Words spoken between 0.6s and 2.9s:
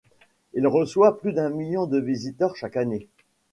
reçoit plus d'un million de visiteurs chaque